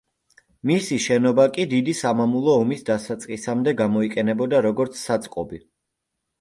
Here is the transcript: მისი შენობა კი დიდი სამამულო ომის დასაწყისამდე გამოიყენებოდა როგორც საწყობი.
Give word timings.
მისი 0.69 0.95
შენობა 1.07 1.45
კი 1.57 1.65
დიდი 1.73 1.95
სამამულო 1.99 2.57
ომის 2.63 2.83
დასაწყისამდე 2.89 3.77
გამოიყენებოდა 3.85 4.65
როგორც 4.71 5.01
საწყობი. 5.07 5.65